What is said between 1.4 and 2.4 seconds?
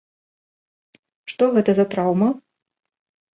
гэта за траўма?